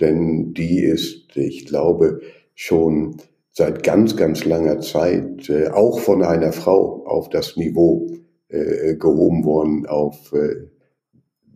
denn 0.00 0.52
die 0.52 0.80
ist, 0.80 1.34
ich 1.34 1.66
glaube, 1.66 2.20
schon 2.54 3.16
seit 3.52 3.82
ganz, 3.82 4.16
ganz 4.16 4.44
langer 4.44 4.80
Zeit 4.80 5.48
äh, 5.48 5.68
auch 5.68 5.98
von 5.98 6.22
einer 6.22 6.52
Frau 6.52 7.04
auf 7.06 7.28
das 7.28 7.56
Niveau 7.56 8.06
äh, 8.48 8.96
gehoben 8.96 9.44
worden, 9.44 9.86
auf 9.86 10.32
äh, 10.32 10.68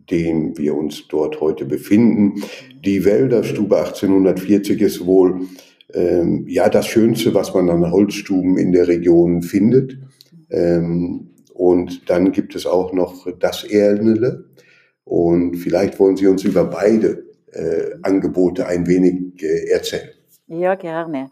dem 0.09 0.57
wir 0.57 0.75
uns 0.75 1.07
dort 1.07 1.39
heute 1.41 1.65
befinden. 1.65 2.43
Die 2.83 3.05
Wälderstube 3.05 3.77
1840 3.77 4.81
ist 4.81 5.05
wohl 5.05 5.41
ähm, 5.93 6.45
ja 6.47 6.69
das 6.69 6.87
Schönste, 6.87 7.33
was 7.33 7.53
man 7.53 7.69
an 7.69 7.91
Holzstuben 7.91 8.57
in 8.57 8.71
der 8.71 8.87
Region 8.87 9.41
findet. 9.41 9.97
Ähm, 10.49 11.29
und 11.53 12.09
dann 12.09 12.31
gibt 12.31 12.55
es 12.55 12.65
auch 12.65 12.93
noch 12.93 13.27
das 13.39 13.63
Ernele. 13.63 14.45
Und 15.05 15.55
vielleicht 15.57 15.99
wollen 15.99 16.17
Sie 16.17 16.27
uns 16.27 16.43
über 16.43 16.65
beide 16.65 17.25
äh, 17.51 17.95
Angebote 18.01 18.65
ein 18.67 18.87
wenig 18.87 19.41
äh, 19.43 19.69
erzählen. 19.69 20.09
Ja, 20.47 20.75
gerne. 20.75 21.29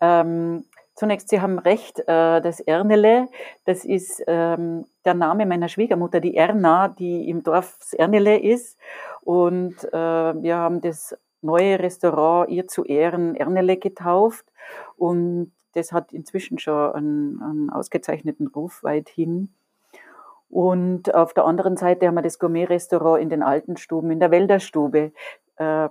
Ähm, 0.00 0.64
zunächst, 1.02 1.30
Sie 1.30 1.40
haben 1.40 1.58
recht, 1.58 1.98
äh, 1.98 2.40
das 2.40 2.60
Ernele, 2.60 3.26
das 3.64 3.84
ist 3.84 4.22
ähm, 4.28 4.84
der 5.04 5.14
Name 5.14 5.46
meiner 5.46 5.66
Schwiegermutter, 5.68 6.20
die 6.20 6.36
Erna, 6.36 6.86
die 6.86 7.28
im 7.28 7.42
Dorf 7.42 7.76
Ernele 7.98 8.38
ist. 8.38 8.78
Und 9.22 9.82
äh, 9.82 9.90
wir 9.92 10.56
haben 10.56 10.80
das 10.80 11.16
neue 11.40 11.80
Restaurant 11.80 12.48
ihr 12.50 12.68
zu 12.68 12.84
Ehren 12.84 13.34
Ernele 13.34 13.78
getauft. 13.78 14.44
Und 14.96 15.50
das 15.74 15.90
hat 15.90 16.12
inzwischen 16.12 16.60
schon 16.60 16.92
einen, 16.92 17.42
einen 17.42 17.70
ausgezeichneten 17.70 18.46
Ruf 18.46 18.84
weithin. 18.84 19.52
Und 20.50 21.12
auf 21.12 21.34
der 21.34 21.46
anderen 21.46 21.76
Seite 21.76 22.06
haben 22.06 22.14
wir 22.14 22.22
das 22.22 22.38
Gourmet-Restaurant 22.38 23.20
in 23.20 23.28
den 23.28 23.42
alten 23.42 23.76
Stuben, 23.76 24.12
in 24.12 24.20
der 24.20 24.30
Wälderstube. 24.30 25.10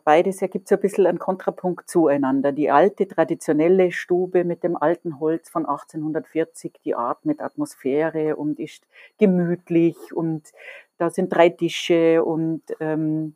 Beides 0.04 0.42
ergibt 0.42 0.68
so 0.68 0.76
ein 0.76 0.82
bisschen 0.82 1.06
einen 1.08 1.20
Kontrapunkt 1.20 1.90
zueinander. 1.90 2.52
Die 2.52 2.72
alte, 2.72 3.08
traditionelle 3.08 3.92
Stube 3.92 4.44
mit 4.44 4.64
dem 4.64 4.76
alten 4.78 5.20
Holz 5.20 5.50
von 5.50 5.66
1840, 5.66 6.80
die 6.84 6.96
Art 6.96 7.26
mit 7.26 7.42
Atmosphäre 7.42 8.36
und 8.36 8.60
ist 8.60 8.86
gemütlich 9.18 9.96
und 10.14 10.52
da 10.98 11.10
sind 11.10 11.30
drei 11.34 11.50
Tische 11.50 12.24
und 12.24 12.62
ähm, 12.80 13.36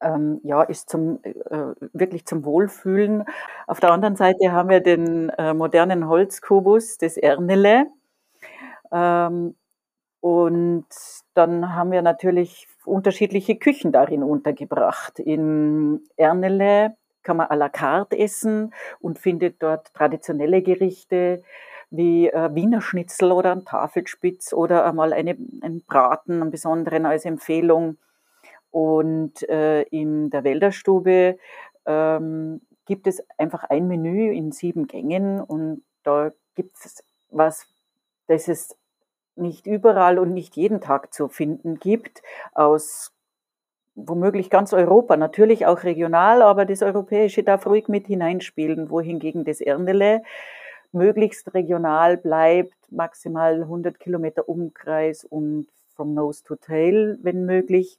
ähm, 0.00 0.40
ja, 0.44 0.62
ist 0.62 0.90
zum, 0.90 1.20
äh, 1.22 1.32
wirklich 1.92 2.26
zum 2.26 2.44
Wohlfühlen. 2.44 3.24
Auf 3.66 3.80
der 3.80 3.92
anderen 3.92 4.16
Seite 4.16 4.52
haben 4.52 4.68
wir 4.68 4.80
den 4.80 5.30
äh, 5.30 5.54
modernen 5.54 6.08
Holzkubus, 6.08 6.98
das 6.98 7.16
Ernele. 7.16 7.86
Ähm, 8.92 9.56
und 10.20 10.86
dann 11.34 11.74
haben 11.74 11.92
wir 11.92 12.02
natürlich 12.02 12.66
unterschiedliche 12.88 13.56
Küchen 13.56 13.92
darin 13.92 14.22
untergebracht. 14.22 15.18
In 15.18 16.00
Ernele 16.16 16.96
kann 17.22 17.36
man 17.36 17.48
à 17.48 17.56
la 17.56 17.68
carte 17.68 18.18
essen 18.18 18.72
und 19.00 19.18
findet 19.18 19.62
dort 19.62 19.92
traditionelle 19.94 20.62
Gerichte 20.62 21.42
wie 21.90 22.28
äh, 22.28 22.54
Wiener 22.54 22.80
Schnitzel 22.80 23.32
oder 23.32 23.52
ein 23.52 23.64
Tafelspitz 23.64 24.52
oder 24.52 24.84
einmal 24.84 25.12
eine, 25.12 25.36
einen 25.62 25.82
Braten, 25.86 26.42
einen 26.42 26.50
besonderen 26.50 27.06
als 27.06 27.24
Empfehlung. 27.24 27.98
Und 28.70 29.48
äh, 29.48 29.82
in 29.82 30.30
der 30.30 30.44
Wälderstube 30.44 31.38
ähm, 31.86 32.60
gibt 32.86 33.06
es 33.06 33.22
einfach 33.36 33.64
ein 33.64 33.88
Menü 33.88 34.32
in 34.32 34.52
sieben 34.52 34.86
Gängen 34.86 35.40
und 35.40 35.82
da 36.02 36.32
gibt 36.54 36.76
es 36.76 37.02
was, 37.30 37.66
das 38.26 38.48
ist 38.48 38.77
nicht 39.38 39.66
überall 39.66 40.18
und 40.18 40.32
nicht 40.32 40.56
jeden 40.56 40.80
Tag 40.80 41.12
zu 41.12 41.28
finden 41.28 41.78
gibt, 41.78 42.22
aus 42.54 43.12
womöglich 43.94 44.50
ganz 44.50 44.72
Europa, 44.72 45.16
natürlich 45.16 45.66
auch 45.66 45.82
regional, 45.82 46.42
aber 46.42 46.64
das 46.64 46.82
Europäische 46.82 47.42
darf 47.42 47.66
ruhig 47.66 47.88
mit 47.88 48.06
hineinspielen, 48.06 48.90
wohingegen 48.90 49.44
das 49.44 49.60
Ernele 49.60 50.22
möglichst 50.92 51.52
regional 51.54 52.16
bleibt, 52.16 52.74
maximal 52.90 53.62
100 53.62 53.98
Kilometer 53.98 54.48
Umkreis 54.48 55.24
und 55.24 55.66
from 55.94 56.14
nose 56.14 56.44
to 56.44 56.56
tail, 56.56 57.18
wenn 57.22 57.44
möglich. 57.44 57.98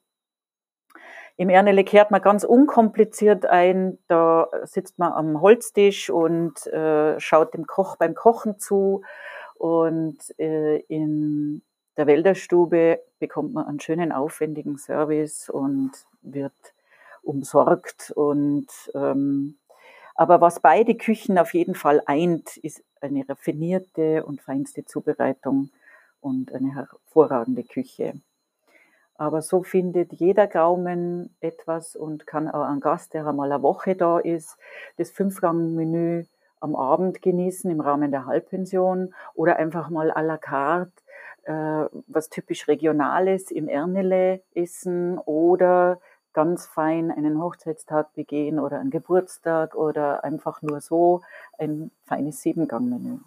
Im 1.35 1.49
Ernele 1.49 1.83
kehrt 1.83 2.11
man 2.11 2.21
ganz 2.21 2.43
unkompliziert 2.43 3.45
ein, 3.45 3.97
da 4.07 4.49
sitzt 4.63 4.99
man 4.99 5.13
am 5.13 5.41
Holztisch 5.41 6.09
und 6.09 6.67
äh, 6.67 7.19
schaut 7.19 7.53
dem 7.53 7.65
Koch 7.65 7.95
beim 7.95 8.13
Kochen 8.13 8.59
zu 8.59 9.03
und 9.59 10.17
äh, 10.39 10.77
in 10.87 11.61
der 11.97 12.07
Wälderstube 12.07 13.01
bekommt 13.19 13.53
man 13.53 13.67
einen 13.67 13.81
schönen, 13.81 14.13
aufwendigen 14.13 14.77
Service 14.77 15.49
und 15.49 15.91
wird 16.21 16.53
umsorgt. 17.23 18.11
Und 18.15 18.67
ähm, 18.95 19.57
aber 20.15 20.39
was 20.39 20.61
beide 20.61 20.95
Küchen 20.95 21.37
auf 21.37 21.53
jeden 21.53 21.75
Fall 21.75 22.01
eint, 22.05 22.55
ist 22.57 22.83
eine 23.01 23.27
raffinierte 23.27 24.25
und 24.25 24.41
feinste 24.41 24.85
Zubereitung 24.85 25.71
und 26.21 26.53
eine 26.53 26.73
hervorragende 26.73 27.63
Küche. 27.65 28.13
Aber 29.15 29.41
so 29.41 29.63
findet 29.63 30.13
jeder 30.13 30.47
Gaumen 30.47 31.35
etwas 31.41 31.97
und 31.97 32.25
kann 32.25 32.47
auch 32.47 32.63
ein 32.63 32.79
Gast, 32.79 33.13
der 33.13 33.27
einmal 33.27 33.51
eine 33.51 33.61
Woche 33.61 33.97
da 33.97 34.19
ist, 34.19 34.57
das 34.95 35.11
Fünfgang-Menü 35.11 36.25
am 36.59 36.75
Abend 36.75 37.21
genießen 37.21 37.69
im 37.69 37.81
Rahmen 37.81 38.11
der 38.11 38.25
Halbpension 38.25 39.13
oder 39.33 39.57
einfach 39.57 39.89
mal 39.89 40.11
à 40.11 40.21
la 40.21 40.37
carte 40.37 40.91
äh, 41.43 41.85
was 42.07 42.29
typisch 42.29 42.67
Regionales 42.67 43.51
im 43.51 43.67
Ernele 43.67 44.43
essen 44.53 45.17
oder 45.19 45.99
ganz 46.33 46.67
fein 46.67 47.11
einen 47.11 47.41
Hochzeitstag 47.41 48.13
begehen 48.13 48.59
oder 48.59 48.79
einen 48.79 48.91
Geburtstag 48.91 49.75
oder 49.75 50.23
einfach 50.23 50.61
nur 50.61 50.79
so 50.79 51.21
ein 51.57 51.91
feines 52.05 52.41
Siebengang-Menü. 52.41 53.19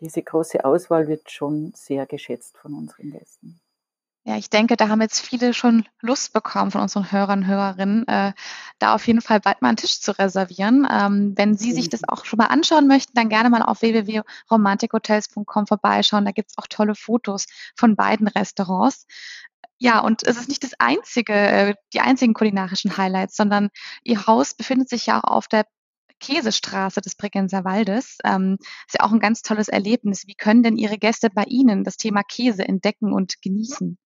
diese 0.00 0.22
große 0.22 0.64
Auswahl 0.64 1.08
wird 1.08 1.30
schon 1.30 1.72
sehr 1.74 2.06
geschätzt 2.06 2.58
von 2.58 2.74
unseren 2.74 3.12
Gästen. 3.12 3.60
Ja, 4.28 4.36
ich 4.36 4.50
denke, 4.50 4.76
da 4.76 4.88
haben 4.88 5.00
jetzt 5.00 5.20
viele 5.20 5.54
schon 5.54 5.86
Lust 6.00 6.32
bekommen 6.32 6.72
von 6.72 6.80
unseren 6.80 7.12
Hörern 7.12 7.44
und 7.44 7.46
Hörerinnen, 7.46 8.08
äh, 8.08 8.32
da 8.80 8.92
auf 8.92 9.06
jeden 9.06 9.20
Fall 9.20 9.38
bald 9.38 9.62
mal 9.62 9.68
einen 9.68 9.76
Tisch 9.76 10.00
zu 10.00 10.18
reservieren. 10.18 10.84
Ähm, 10.90 11.34
wenn 11.36 11.56
Sie 11.56 11.70
sich 11.72 11.88
das 11.88 12.00
auch 12.08 12.24
schon 12.24 12.38
mal 12.38 12.46
anschauen 12.46 12.88
möchten, 12.88 13.12
dann 13.14 13.28
gerne 13.28 13.50
mal 13.50 13.62
auf 13.62 13.82
www.romantikhotels.com 13.82 15.68
vorbeischauen. 15.68 16.24
Da 16.24 16.32
gibt's 16.32 16.58
auch 16.58 16.66
tolle 16.68 16.96
Fotos 16.96 17.46
von 17.76 17.94
beiden 17.94 18.26
Restaurants. 18.26 19.06
Ja, 19.78 20.00
und 20.00 20.24
es 20.26 20.36
ist 20.36 20.48
nicht 20.48 20.64
das 20.64 20.72
einzige, 20.80 21.32
äh, 21.32 21.74
die 21.92 22.00
einzigen 22.00 22.34
kulinarischen 22.34 22.96
Highlights, 22.96 23.36
sondern 23.36 23.68
Ihr 24.02 24.26
Haus 24.26 24.54
befindet 24.54 24.88
sich 24.88 25.06
ja 25.06 25.20
auch 25.22 25.30
auf 25.30 25.46
der 25.46 25.66
Käsestraße 26.18 27.00
des 27.00 27.14
Bregenzer 27.14 27.64
Waldes. 27.64 28.18
Ähm, 28.24 28.58
ist 28.88 28.94
ja 28.98 29.06
auch 29.06 29.12
ein 29.12 29.20
ganz 29.20 29.42
tolles 29.42 29.68
Erlebnis. 29.68 30.26
Wie 30.26 30.34
können 30.34 30.64
denn 30.64 30.76
Ihre 30.76 30.98
Gäste 30.98 31.30
bei 31.30 31.44
Ihnen 31.44 31.84
das 31.84 31.96
Thema 31.96 32.24
Käse 32.24 32.66
entdecken 32.66 33.12
und 33.12 33.40
genießen? 33.40 33.96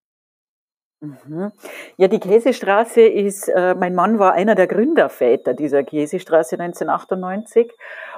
Mhm. 1.02 1.52
Ja, 1.97 2.09
die 2.09 2.21
Käsestraße 2.21 3.00
ist, 3.00 3.49
äh, 3.49 3.75
mein 3.75 3.95
Mann 3.95 4.19
war 4.19 4.35
einer 4.35 4.54
der 4.54 4.66
Gründerväter 4.66 5.54
dieser 5.54 5.83
Käsestraße 5.83 6.59
1998 6.59 7.73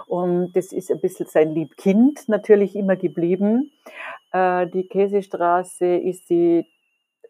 und 0.08 0.52
das 0.56 0.72
ist 0.72 0.90
ein 0.90 1.00
bisschen 1.00 1.26
sein 1.26 1.50
Liebkind 1.50 2.28
natürlich 2.28 2.74
immer 2.74 2.96
geblieben. 2.96 3.70
Äh, 4.32 4.66
die 4.66 4.88
Käsestraße 4.88 5.94
ist 5.94 6.28
die, 6.28 6.66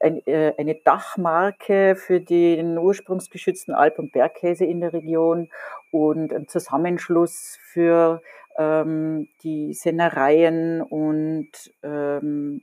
äh, 0.01 0.55
eine 0.57 0.77
Dachmarke 0.77 1.97
für 1.97 2.21
den 2.21 2.79
ursprungsgeschützten 2.79 3.75
Alp- 3.75 3.99
und 3.99 4.13
Bergkäse 4.13 4.65
in 4.65 4.81
der 4.81 4.95
Region 4.95 5.51
und 5.91 6.33
ein 6.33 6.49
Zusammenschluss 6.49 7.59
für 7.61 8.23
ähm, 8.57 9.29
die 9.43 9.75
Sennereien 9.75 10.81
und 10.81 11.51
ähm, 11.83 12.63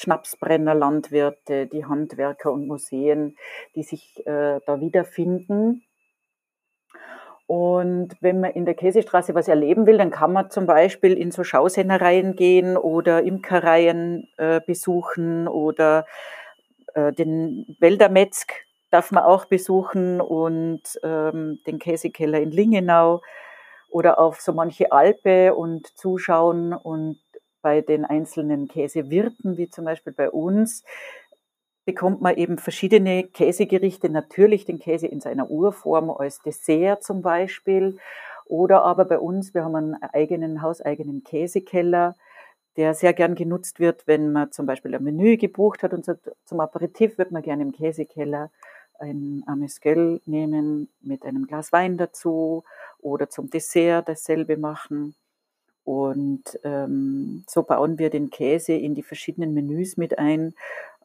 Schnapsbrenner, 0.00 0.74
Landwirte, 0.74 1.66
die 1.66 1.84
Handwerker 1.84 2.52
und 2.52 2.66
Museen, 2.66 3.36
die 3.74 3.82
sich 3.82 4.26
äh, 4.26 4.60
da 4.66 4.80
wiederfinden. 4.80 5.84
Und 7.46 8.14
wenn 8.20 8.40
man 8.40 8.52
in 8.52 8.64
der 8.64 8.74
Käsestraße 8.74 9.34
was 9.34 9.48
erleben 9.48 9.86
will, 9.86 9.98
dann 9.98 10.12
kann 10.12 10.32
man 10.32 10.50
zum 10.50 10.66
Beispiel 10.66 11.14
in 11.14 11.32
so 11.32 11.42
Schausennereien 11.42 12.36
gehen 12.36 12.76
oder 12.76 13.24
Imkereien 13.24 14.28
äh, 14.36 14.60
besuchen 14.64 15.48
oder 15.48 16.06
äh, 16.94 17.12
den 17.12 17.76
Wäldermetzg 17.80 18.52
darf 18.90 19.10
man 19.12 19.24
auch 19.24 19.46
besuchen 19.46 20.20
und 20.20 20.82
ähm, 21.02 21.58
den 21.66 21.78
Käsekeller 21.78 22.40
in 22.40 22.50
Lingenau 22.50 23.20
oder 23.88 24.18
auf 24.18 24.40
so 24.40 24.52
manche 24.52 24.92
Alpe 24.92 25.54
und 25.54 25.86
zuschauen 25.98 26.72
und 26.72 27.18
bei 27.62 27.80
den 27.80 28.04
einzelnen 28.04 28.68
Käsewirten, 28.68 29.56
wie 29.56 29.68
zum 29.68 29.84
Beispiel 29.84 30.12
bei 30.12 30.30
uns, 30.30 30.84
bekommt 31.84 32.20
man 32.20 32.36
eben 32.36 32.58
verschiedene 32.58 33.24
Käsegerichte, 33.24 34.10
natürlich 34.10 34.64
den 34.64 34.78
Käse 34.78 35.06
in 35.06 35.20
seiner 35.20 35.50
Urform 35.50 36.10
als 36.10 36.40
Dessert 36.42 37.02
zum 37.02 37.22
Beispiel. 37.22 37.98
Oder 38.46 38.84
aber 38.84 39.04
bei 39.04 39.18
uns, 39.18 39.54
wir 39.54 39.64
haben 39.64 39.76
einen 39.76 39.94
eigenen, 39.94 40.62
hauseigenen 40.62 41.24
Käsekeller, 41.24 42.16
der 42.76 42.94
sehr 42.94 43.12
gern 43.12 43.34
genutzt 43.34 43.80
wird, 43.80 44.06
wenn 44.06 44.32
man 44.32 44.52
zum 44.52 44.66
Beispiel 44.66 44.94
ein 44.94 45.02
Menü 45.02 45.36
gebucht 45.36 45.82
hat 45.82 45.92
und 45.92 46.04
sagt, 46.04 46.30
zum 46.44 46.60
Aperitif 46.60 47.18
wird 47.18 47.30
man 47.32 47.42
gerne 47.42 47.62
im 47.62 47.72
Käsekeller 47.72 48.50
ein 48.98 49.42
Amesquel 49.46 50.20
nehmen 50.26 50.88
mit 51.00 51.24
einem 51.24 51.46
Glas 51.46 51.72
Wein 51.72 51.96
dazu 51.96 52.64
oder 52.98 53.30
zum 53.30 53.50
Dessert 53.50 54.08
dasselbe 54.08 54.56
machen. 54.56 55.14
Und 55.84 56.58
ähm, 56.62 57.44
so 57.48 57.62
bauen 57.62 57.98
wir 57.98 58.10
den 58.10 58.30
Käse 58.30 58.72
in 58.74 58.94
die 58.94 59.02
verschiedenen 59.02 59.54
Menüs 59.54 59.96
mit 59.96 60.18
ein, 60.18 60.54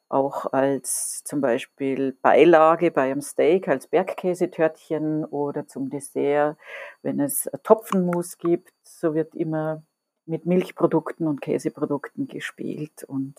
auch 0.10 0.54
als 0.54 1.24
zum 1.24 1.42
Beispiel 1.42 2.14
Beilage 2.22 2.92
bei 2.92 3.12
einem 3.12 3.22
Steak, 3.22 3.68
als 3.68 3.88
Bergkäsetörtchen 3.88 5.26
oder 5.26 5.68
zum 5.68 5.90
Dessert, 5.90 6.58
wenn 7.02 7.20
es 7.20 7.50
Topfenmus 7.64 8.38
gibt, 8.38 8.74
so 8.84 9.16
wird 9.16 9.36
immer 9.36 9.84
mit 10.26 10.46
Milchprodukten 10.46 11.28
und 11.28 11.42
Käseprodukten 11.42 12.28
gespielt 12.28 13.04
und 13.04 13.36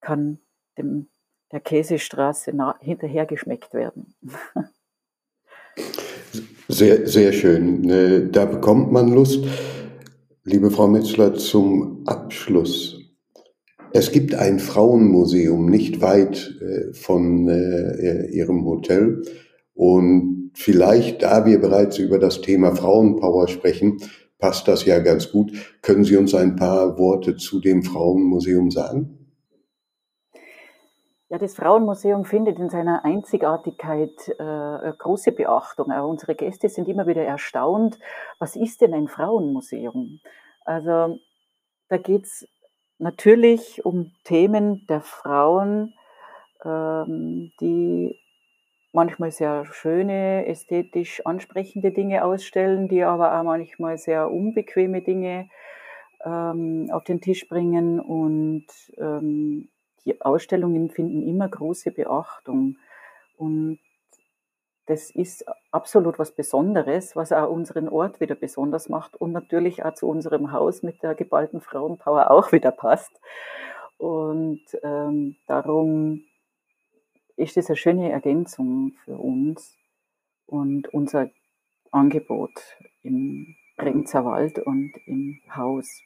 kann 0.00 0.38
dem, 0.76 1.08
der 1.52 1.60
Käsestraße 1.60 2.52
hinterher 2.80 3.26
geschmeckt 3.26 3.74
werden. 3.74 4.14
Sehr, 6.70 7.06
sehr 7.06 7.32
schön. 7.32 7.88
Äh, 7.88 8.30
da 8.30 8.44
bekommt 8.44 8.92
man 8.92 9.08
Lust. 9.08 9.46
Liebe 10.50 10.70
Frau 10.70 10.88
Metzler, 10.88 11.34
zum 11.34 12.04
Abschluss. 12.06 12.98
Es 13.92 14.12
gibt 14.12 14.34
ein 14.34 14.58
Frauenmuseum 14.58 15.68
nicht 15.68 16.00
weit 16.00 16.58
äh, 16.62 16.94
von 16.94 17.46
äh, 17.50 18.28
Ihrem 18.30 18.64
Hotel. 18.64 19.20
Und 19.74 20.52
vielleicht, 20.54 21.22
da 21.22 21.44
wir 21.44 21.60
bereits 21.60 21.98
über 21.98 22.18
das 22.18 22.40
Thema 22.40 22.74
Frauenpower 22.74 23.46
sprechen, 23.48 23.98
passt 24.38 24.66
das 24.68 24.86
ja 24.86 25.00
ganz 25.00 25.30
gut. 25.30 25.52
Können 25.82 26.04
Sie 26.04 26.16
uns 26.16 26.34
ein 26.34 26.56
paar 26.56 26.98
Worte 26.98 27.36
zu 27.36 27.60
dem 27.60 27.82
Frauenmuseum 27.82 28.70
sagen? 28.70 29.17
Ja, 31.30 31.36
das 31.36 31.54
Frauenmuseum 31.54 32.24
findet 32.24 32.58
in 32.58 32.70
seiner 32.70 33.04
Einzigartigkeit 33.04 34.28
äh, 34.38 34.92
große 34.96 35.32
Beachtung. 35.32 35.92
Auch 35.92 36.08
unsere 36.08 36.34
Gäste 36.34 36.70
sind 36.70 36.88
immer 36.88 37.06
wieder 37.06 37.22
erstaunt, 37.22 37.98
was 38.38 38.56
ist 38.56 38.80
denn 38.80 38.94
ein 38.94 39.08
Frauenmuseum? 39.08 40.20
Also 40.64 41.18
da 41.90 41.98
geht 41.98 42.24
es 42.24 42.48
natürlich 42.98 43.84
um 43.84 44.12
Themen 44.24 44.86
der 44.88 45.02
Frauen, 45.02 45.92
ähm, 46.64 47.52
die 47.60 48.18
manchmal 48.92 49.30
sehr 49.30 49.66
schöne, 49.66 50.46
ästhetisch 50.46 51.24
ansprechende 51.26 51.92
Dinge 51.92 52.24
ausstellen, 52.24 52.88
die 52.88 53.04
aber 53.04 53.38
auch 53.38 53.44
manchmal 53.44 53.98
sehr 53.98 54.30
unbequeme 54.30 55.02
Dinge 55.02 55.50
ähm, 56.24 56.88
auf 56.90 57.04
den 57.04 57.20
Tisch 57.20 57.46
bringen 57.48 58.00
und 58.00 58.66
ähm, 58.96 59.68
die 60.08 60.20
Ausstellungen 60.22 60.90
finden 60.90 61.22
immer 61.22 61.48
große 61.48 61.90
Beachtung. 61.90 62.78
Und 63.36 63.78
das 64.86 65.10
ist 65.10 65.44
absolut 65.70 66.18
was 66.18 66.32
Besonderes, 66.32 67.14
was 67.14 67.30
auch 67.30 67.50
unseren 67.50 67.90
Ort 67.90 68.20
wieder 68.20 68.34
besonders 68.34 68.88
macht 68.88 69.16
und 69.16 69.32
natürlich 69.32 69.84
auch 69.84 69.94
zu 69.94 70.08
unserem 70.08 70.50
Haus 70.50 70.82
mit 70.82 71.02
der 71.02 71.14
geballten 71.14 71.60
Frauenpower 71.60 72.30
auch 72.30 72.52
wieder 72.52 72.70
passt. 72.70 73.20
Und 73.98 74.62
ähm, 74.82 75.36
darum 75.46 76.24
ist 77.36 77.56
das 77.56 77.68
eine 77.68 77.76
schöne 77.76 78.10
Ergänzung 78.10 78.92
für 79.04 79.16
uns 79.16 79.76
und 80.46 80.88
unser 80.94 81.28
Angebot 81.90 82.52
im 83.02 83.56
Regenzer 83.78 84.24
Wald 84.24 84.58
und 84.58 84.92
im 85.06 85.40
Haus. 85.54 86.02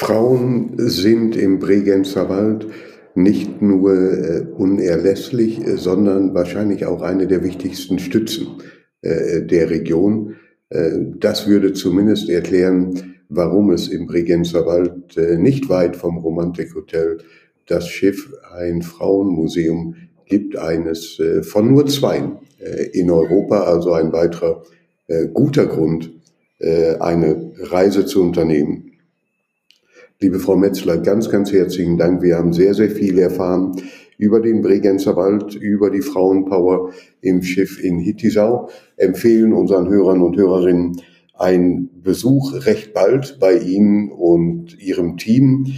Frauen 0.00 0.72
sind 0.78 1.36
im 1.36 1.58
Bregenzer 1.58 2.30
Wald 2.30 2.66
nicht 3.14 3.60
nur 3.60 3.92
äh, 3.92 4.46
unerlässlich, 4.56 5.60
äh, 5.60 5.76
sondern 5.76 6.32
wahrscheinlich 6.32 6.86
auch 6.86 7.02
eine 7.02 7.26
der 7.26 7.44
wichtigsten 7.44 7.98
Stützen 7.98 8.46
äh, 9.02 9.42
der 9.42 9.68
Region. 9.68 10.36
Äh, 10.70 10.92
das 11.18 11.46
würde 11.46 11.74
zumindest 11.74 12.30
erklären, 12.30 13.16
warum 13.28 13.72
es 13.72 13.88
im 13.88 14.06
Bregenzer 14.06 14.64
Wald 14.64 15.18
äh, 15.18 15.36
nicht 15.36 15.68
weit 15.68 15.96
vom 15.96 16.16
Romantik 16.16 16.74
Hotel 16.74 17.18
das 17.66 17.86
Schiff 17.86 18.32
ein 18.56 18.80
Frauenmuseum 18.80 19.96
gibt, 20.24 20.56
eines 20.56 21.20
von 21.42 21.70
nur 21.70 21.86
zwei 21.86 22.22
in 22.92 23.10
Europa, 23.10 23.64
also 23.64 23.92
ein 23.92 24.12
weiterer 24.12 24.62
guter 25.34 25.66
Grund, 25.66 26.12
eine 26.58 27.52
Reise 27.58 28.06
zu 28.06 28.22
unternehmen. 28.22 28.89
Liebe 30.22 30.38
Frau 30.38 30.54
Metzler, 30.54 30.98
ganz, 30.98 31.30
ganz 31.30 31.50
herzlichen 31.50 31.96
Dank. 31.96 32.20
Wir 32.22 32.36
haben 32.36 32.52
sehr, 32.52 32.74
sehr 32.74 32.90
viel 32.90 33.18
erfahren 33.18 33.80
über 34.18 34.40
den 34.40 34.60
Bregenzer 34.60 35.16
Wald, 35.16 35.54
über 35.54 35.88
die 35.90 36.02
Frauenpower 36.02 36.90
im 37.22 37.42
Schiff 37.42 37.82
in 37.82 37.98
Hittisau. 37.98 38.68
Empfehlen 38.98 39.54
unseren 39.54 39.88
Hörern 39.88 40.20
und 40.20 40.36
Hörerinnen 40.36 41.00
einen 41.32 42.02
Besuch 42.02 42.66
recht 42.66 42.92
bald 42.92 43.38
bei 43.40 43.56
Ihnen 43.56 44.12
und 44.12 44.78
Ihrem 44.78 45.16
Team. 45.16 45.68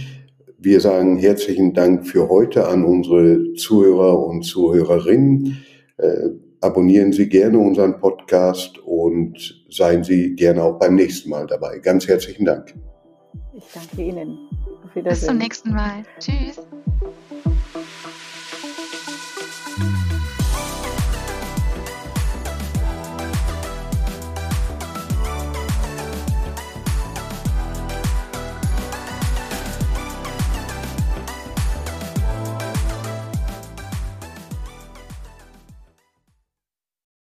Wir 0.57 0.81
sagen 0.81 1.15
herzlichen 1.15 1.73
Dank 1.73 2.05
für 2.05 2.27
heute 2.27 2.67
an 2.67 2.83
unsere 2.83 3.53
Zuhörer 3.53 4.27
und 4.27 4.43
Zuhörerinnen. 4.43 5.63
Äh, 5.95 6.31
abonnieren 6.59 7.13
Sie 7.13 7.29
gerne 7.29 7.59
unseren 7.59 7.97
Podcast 7.97 8.77
und 8.79 9.63
seien 9.69 10.03
Sie 10.03 10.35
gerne 10.35 10.63
auch 10.63 10.79
beim 10.79 10.95
nächsten 10.95 11.29
Mal 11.29 11.47
dabei. 11.47 11.79
Ganz 11.79 12.09
herzlichen 12.09 12.43
Dank. 12.43 12.73
Ich 13.55 13.65
danke 13.73 14.01
Ihnen. 14.01 14.49
Auf 14.83 14.95
Wiedersehen. 14.95 15.19
Bis 15.19 15.25
zum 15.25 15.37
nächsten 15.37 15.73
Mal. 15.73 16.05
Tschüss. 16.19 16.59